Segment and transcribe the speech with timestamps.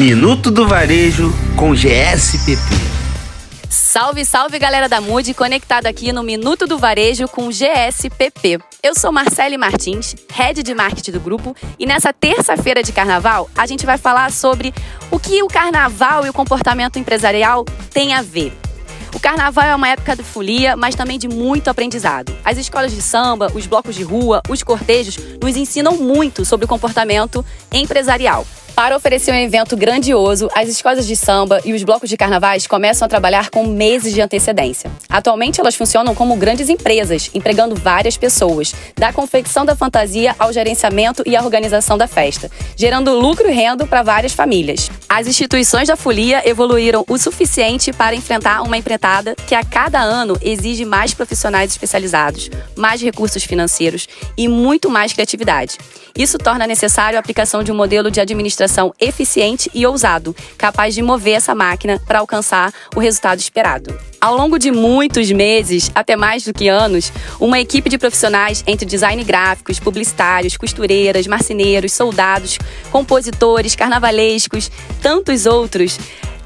[0.00, 2.56] Minuto do Varejo com GSPP.
[3.68, 8.58] Salve, salve galera da Mood, conectado aqui no Minuto do Varejo com GSPP.
[8.82, 13.66] Eu sou Marcele Martins, head de marketing do grupo, e nessa terça-feira de carnaval a
[13.66, 14.72] gente vai falar sobre
[15.10, 18.54] o que o carnaval e o comportamento empresarial têm a ver.
[19.12, 22.32] O carnaval é uma época de folia, mas também de muito aprendizado.
[22.44, 26.68] As escolas de samba, os blocos de rua, os cortejos nos ensinam muito sobre o
[26.68, 28.46] comportamento empresarial.
[28.74, 33.04] Para oferecer um evento grandioso, as escolas de samba e os blocos de carnavais começam
[33.04, 34.90] a trabalhar com meses de antecedência.
[35.08, 41.22] Atualmente, elas funcionam como grandes empresas, empregando várias pessoas, da confecção da fantasia ao gerenciamento
[41.26, 44.88] e à organização da festa, gerando lucro e renda para várias famílias.
[45.12, 50.38] As instituições da folia evoluíram o suficiente para enfrentar uma empreitada que a cada ano
[50.40, 54.06] exige mais profissionais especializados, mais recursos financeiros
[54.36, 55.78] e muito mais criatividade.
[56.16, 61.02] Isso torna necessário a aplicação de um modelo de administração eficiente e ousado, capaz de
[61.02, 63.98] mover essa máquina para alcançar o resultado esperado.
[64.20, 68.84] Ao longo de muitos meses, até mais do que anos, uma equipe de profissionais entre
[68.84, 72.58] design gráficos, publicitários, costureiras, marceneiros, soldados,
[72.92, 74.70] compositores, carnavalescos,
[75.00, 75.98] tantos outros,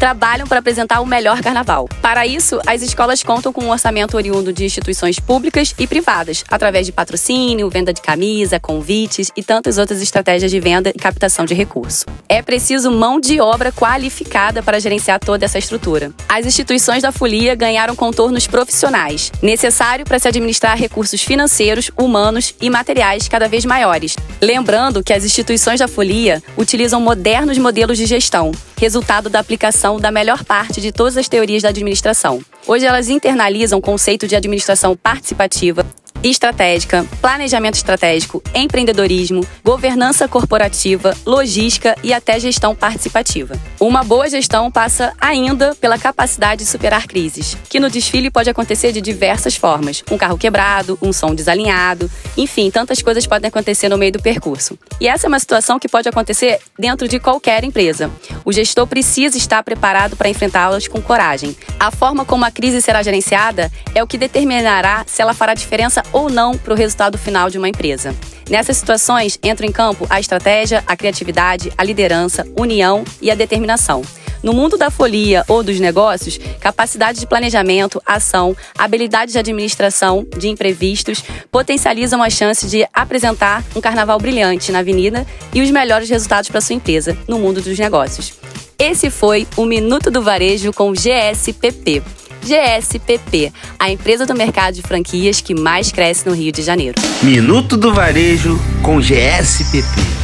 [0.00, 1.86] trabalham para apresentar o melhor carnaval.
[2.00, 6.86] Para isso, as escolas contam com um orçamento oriundo de instituições públicas e privadas, através
[6.86, 11.52] de patrocínio, venda de camisa, convites e tantas outras estratégias de venda e captação de
[11.52, 12.06] recurso.
[12.26, 16.12] É preciso mão de obra qualificada para gerenciar toda essa estrutura.
[16.26, 22.70] As instituições da folia ganharam contornos profissionais, necessário para se administrar recursos financeiros, humanos e
[22.70, 24.16] materiais cada vez maiores.
[24.40, 30.10] Lembrando que as instituições da folia utilizam modernos modelos de gestão, resultado da aplicação da
[30.10, 32.40] melhor parte de todas as teorias da administração.
[32.66, 35.84] Hoje elas internalizam o conceito de administração participativa,
[36.22, 43.58] estratégica, planejamento estratégico, empreendedorismo, governança corporativa, logística e até gestão participativa.
[43.78, 48.92] Uma boa gestão passa ainda pela capacidade de superar crises, que no desfile pode acontecer
[48.92, 53.98] de diversas formas: um carro quebrado, um som desalinhado, enfim, tantas coisas podem acontecer no
[53.98, 54.78] meio do percurso.
[55.00, 58.10] E essa é uma situação que pode acontecer dentro de qualquer empresa.
[58.44, 61.56] O gestor precisa estar preparado para enfrentá-las com coragem.
[61.78, 66.02] A forma como a crise será gerenciada é o que determinará se ela fará diferença
[66.12, 68.14] ou não para o resultado final de uma empresa.
[68.48, 74.02] Nessas situações entram em campo a estratégia, a criatividade, a liderança, união e a determinação.
[74.42, 80.48] No mundo da folia ou dos negócios, capacidade de planejamento, ação, habilidade de administração de
[80.48, 86.48] imprevistos potencializam as chances de apresentar um carnaval brilhante na avenida e os melhores resultados
[86.48, 88.32] para sua empresa no mundo dos negócios.
[88.78, 92.02] Esse foi o Minuto do Varejo com GSPP.
[92.44, 97.00] GSPP, a empresa do mercado de franquias que mais cresce no Rio de Janeiro.
[97.22, 100.19] Minuto do Varejo com GSPP.